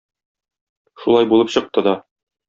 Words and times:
Шулай 1.03 1.27
булып 1.33 1.53
чыкты 1.57 1.85
да. 1.89 1.93